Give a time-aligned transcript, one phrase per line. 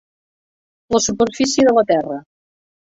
[0.97, 2.21] La superfície de la terra.